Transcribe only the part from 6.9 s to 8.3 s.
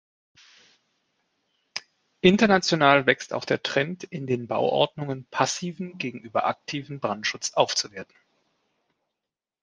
Brandschutz aufzuwerten.